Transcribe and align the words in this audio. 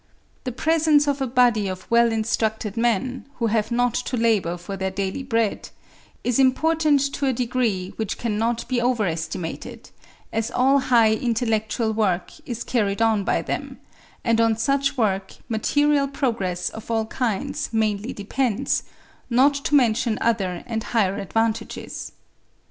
The 0.45 0.51
presence 0.51 1.07
of 1.07 1.21
a 1.21 1.27
body 1.27 1.67
of 1.67 1.85
well 1.91 2.11
instructed 2.11 2.75
men, 2.75 3.27
who 3.35 3.45
have 3.45 3.69
not 3.69 3.93
to 3.93 4.17
labour 4.17 4.57
for 4.57 4.75
their 4.75 4.89
daily 4.89 5.21
bread, 5.21 5.69
is 6.23 6.39
important 6.39 7.13
to 7.13 7.27
a 7.27 7.33
degree 7.33 7.93
which 7.97 8.17
cannot 8.17 8.67
be 8.67 8.81
over 8.81 9.05
estimated; 9.05 9.91
as 10.33 10.49
all 10.49 10.79
high 10.79 11.13
intellectual 11.13 11.93
work 11.93 12.31
is 12.47 12.63
carried 12.63 12.99
on 12.99 13.23
by 13.23 13.43
them, 13.43 13.79
and 14.23 14.41
on 14.41 14.57
such 14.57 14.97
work, 14.97 15.33
material 15.47 16.07
progress 16.07 16.71
of 16.71 16.89
all 16.89 17.05
kinds 17.05 17.69
mainly 17.71 18.11
depends, 18.11 18.81
not 19.29 19.53
to 19.53 19.75
mention 19.75 20.17
other 20.19 20.63
and 20.65 20.81
higher 20.83 21.17
advantages. 21.17 22.11